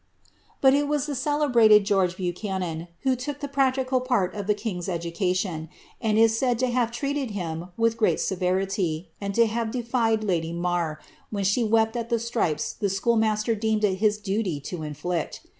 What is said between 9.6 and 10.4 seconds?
defied